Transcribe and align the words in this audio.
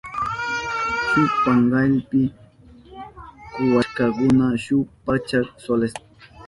Shuk 1.09 1.31
pankallapi 1.43 2.21
kuwashkakuna 3.53 4.45
shuk 4.63 4.87
pachak 5.05 5.47
solesta. 5.63 6.03